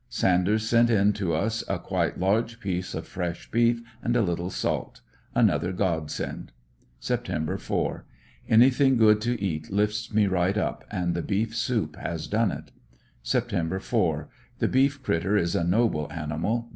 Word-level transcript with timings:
—Sanders 0.21 0.67
sent 0.67 0.89
in 0.89 1.13
to 1.13 1.31
us 1.35 1.63
a 1.67 1.77
quite 1.77 2.19
large 2.19 2.59
piece 2.59 2.95
of 2.95 3.05
fresh 3.07 3.51
beef 3.51 3.83
and 4.01 4.15
a 4.15 4.23
little 4.23 4.49
salt; 4.49 5.01
another 5.35 5.71
God 5.71 6.09
send. 6.09 6.51
Sept. 6.99 7.27
4.— 7.29 8.01
Anything 8.49 8.97
good 8.97 9.21
to 9.21 9.39
eat 9.39 9.69
lifts 9.71 10.11
me 10.11 10.25
right 10.25 10.57
up, 10.57 10.83
and 10.89 11.13
the 11.13 11.21
beef 11.21 11.55
soup 11.55 11.97
has 11.97 12.25
done 12.25 12.49
it. 12.51 12.71
Sept. 13.23 13.79
4.— 13.83 14.27
The 14.57 14.67
beef 14.67 15.03
critter 15.03 15.37
is 15.37 15.55
a 15.55 15.63
noble 15.63 16.11
animal. 16.11 16.69